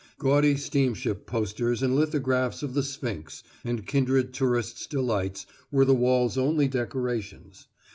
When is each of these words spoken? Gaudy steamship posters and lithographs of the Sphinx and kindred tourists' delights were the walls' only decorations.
Gaudy 0.17 0.57
steamship 0.57 1.27
posters 1.27 1.83
and 1.83 1.95
lithographs 1.95 2.63
of 2.63 2.73
the 2.73 2.81
Sphinx 2.81 3.43
and 3.63 3.85
kindred 3.85 4.33
tourists' 4.33 4.87
delights 4.87 5.45
were 5.71 5.85
the 5.85 5.93
walls' 5.93 6.39
only 6.39 6.67
decorations. 6.67 7.67